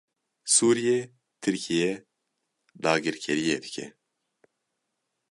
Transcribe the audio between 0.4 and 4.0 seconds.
Sûriye; Tirkiye dagirkeriyê dike.